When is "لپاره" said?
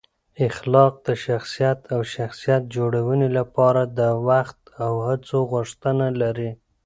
3.37-3.81